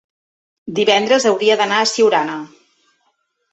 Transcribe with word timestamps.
divendres 0.79 1.27
hauria 1.33 1.59
d'anar 1.61 1.79
a 1.83 1.91
Siurana. 1.93 2.41